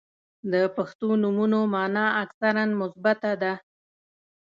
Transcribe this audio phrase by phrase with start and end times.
[0.51, 3.53] •د پښتو نومونو مانا اکثراً مثبته ده.